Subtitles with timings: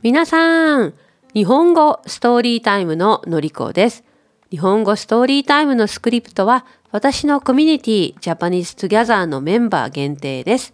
[0.00, 0.94] 皆さん、
[1.34, 4.04] 日本語 Storytime ののりこです。
[4.48, 10.72] 日本語 Storytime のスクリプトは私のコミュニティ Japanese Together のメンバー限定です。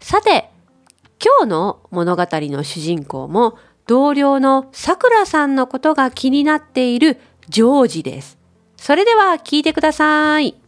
[0.00, 0.50] さて、
[1.24, 3.56] 今日の物語の主人公も
[3.86, 8.36] 同僚のさくらさんのことが気になっているジョージです。
[8.76, 10.67] それでは聞いてください。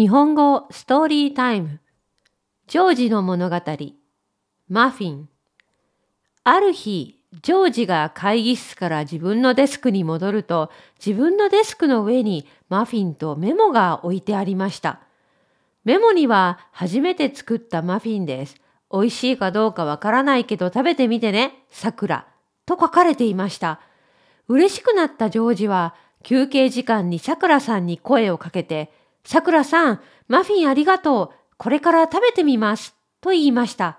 [0.00, 1.78] 日本語ストーリータイム。
[2.68, 3.60] ジョージの物語。
[4.66, 5.28] マフィン。
[6.42, 15.00] ある日ジョージが会議室から自分のデスクに戻ると自分のデスクの上にマフィンとメモが置いてありました。
[15.84, 18.56] メモには初めて作ったマフィンです。
[18.90, 22.26] 美味しいかどうかわからないけど食べてみてねさくら
[22.64, 23.82] と書かれていました。
[24.48, 31.54] 嬉しくなったジョージは休憩時間にさくらさんに声をかけてさくらさん、マフィンありがとう。
[31.56, 32.96] これから食べてみます。
[33.20, 33.98] と言いました。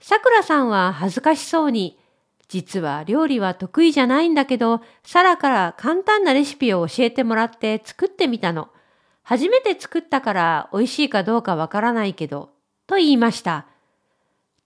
[0.00, 1.98] さくらさんは恥ずかしそうに、
[2.48, 8.70] 実は料理は得意じゃないんだけど、サラから簡単なレシピを教えてもらって作ってみたの。
[9.22, 12.50] 初めて作ったから美味しいかどうかわからないけど、
[12.88, 13.66] と言いました。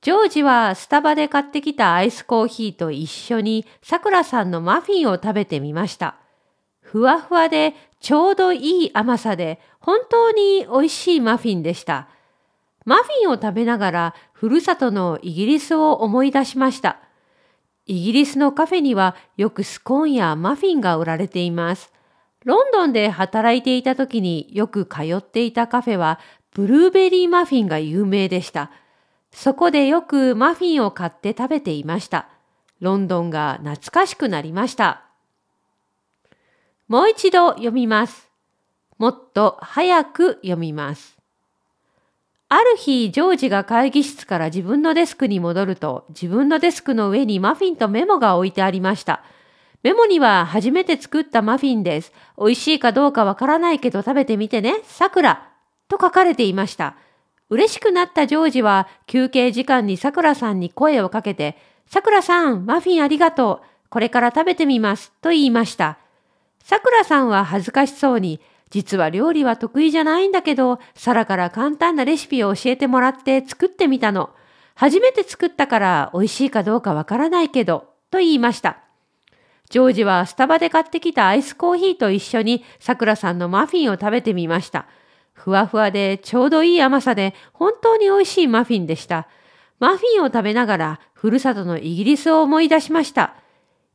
[0.01, 6.17] ジョージはスタバで買ってきたアイスコーヒーと一緒にさくらさんのマフィンを食べてみました。
[6.81, 7.75] ふわふわで
[8.05, 12.07] ちょうどいい甘さで本当に美味しいマフィンでした。
[12.85, 16.99] マフィンを食べながらふるさとのイギリスを思い出しました。
[17.87, 21.95] イギリスのカフェにはよくスコーンやマフィンが売られています。
[22.45, 26.21] ロンドンで働いていた時によく通っていたカフェは
[26.53, 28.71] ブルーベリーマフィンが有名でした。
[29.33, 32.29] そこでよくマフィンを買って食べていました。
[32.81, 35.05] ロンドンが懐かしくなりました。
[36.89, 38.29] もう一度読みます。
[38.99, 41.17] もっと早く読みます。
[42.49, 49.25] ある日、ジョージが会議室から自分のデスクに戻ると、自分のデスクの上にマフィンとメモが置いてありました。
[49.83, 52.13] メモには初めて作ったマフィンです。
[52.39, 54.81] 美味しいかどうかわからないけど食べてみてね。
[54.85, 55.51] さくら。
[55.89, 56.97] と書かれていました。
[57.51, 63.67] 嬉しくなったジョージは休憩時間にさくらさんに声をかけて、さくらさん、マフィンありがとう。
[63.91, 65.13] これから食べてみます。
[65.21, 65.99] と言いました。
[66.65, 74.31] さくらさんは恥ずかしそうに、実は料理は得意じゃないんだけど、サラから簡単なレシピを教えてもらって作ってみたの。
[74.75, 78.79] 初めて作ったから美味しいかどうかわからないけど、と言いました。
[79.69, 84.87] ジョージはスタバで買ってきたアイスコーヒーと一緒にさくらさんのマフィンを食べてみました。
[85.35, 89.29] ふわふわでちょうどいい甘さで本当に美味しいマフィンでした。
[89.81, 93.35] マフィンを食べながらふるさとのイギリスを思い出しました。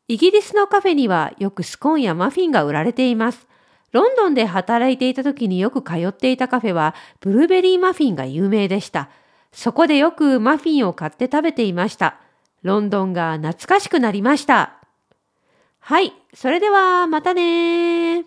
[0.09, 3.47] イギリスのカフェにはよくスコーンやマフィンが売られています。
[3.91, 9.09] ロンドンで働いていた時によく通っていたカフェはブルーベリーマフィンが有名でした。
[9.51, 12.15] そこでよくマフィンを買って食べていました。
[12.63, 14.73] ロンドンが懐かしくなりました。
[15.79, 18.25] はい、それではまたね